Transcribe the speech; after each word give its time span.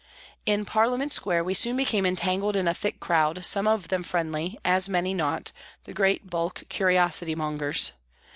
In 0.47 0.65
Parliament 0.65 1.13
Square 1.13 1.43
we 1.43 1.53
soon 1.53 1.77
became 1.77 2.07
entangled 2.07 2.55
in 2.55 2.67
a 2.67 2.73
thick 2.73 2.99
crowd, 2.99 3.45
some 3.45 3.67
of 3.67 3.89
them 3.89 4.01
friendly, 4.01 4.57
as 4.65 4.89
many 4.89 5.13
not, 5.13 5.51
the 5.83 5.93
great 5.93 6.27
bulk 6.27 6.63
curiosity 6.69 7.35
mongers. 7.35 7.91